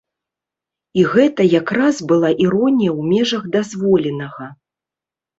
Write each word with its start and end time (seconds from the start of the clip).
І 0.99 1.01
гэта 1.13 1.41
якраз 1.59 1.95
была 2.11 2.31
іронія 2.45 2.91
ў 2.99 3.19
межах 3.19 3.43
дазволенага. 3.57 4.49